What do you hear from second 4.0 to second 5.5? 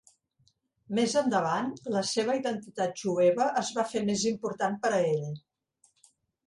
més important per a ell.